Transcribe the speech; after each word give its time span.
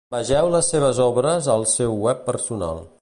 Vegeu 0.13 0.47
les 0.53 0.69
seves 0.73 1.01
obres 1.05 1.51
al 1.57 1.67
seu 1.75 1.95
Web 2.07 2.25
personal. 2.31 2.83